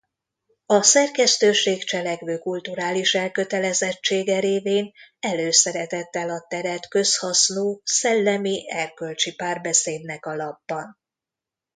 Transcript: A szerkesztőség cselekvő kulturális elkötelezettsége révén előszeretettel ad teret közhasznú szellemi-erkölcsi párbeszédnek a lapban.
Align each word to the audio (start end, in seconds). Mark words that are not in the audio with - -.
A 0.65 0.81
szerkesztőség 0.81 1.83
cselekvő 1.83 2.37
kulturális 2.37 3.13
elkötelezettsége 3.15 4.39
révén 4.39 4.91
előszeretettel 5.19 6.29
ad 6.29 6.47
teret 6.47 6.87
közhasznú 6.87 7.79
szellemi-erkölcsi 7.83 9.35
párbeszédnek 9.35 10.25
a 10.25 10.35
lapban. 10.35 10.97